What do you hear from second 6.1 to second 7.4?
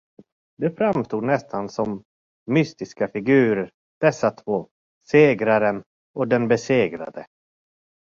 och Den besegrade.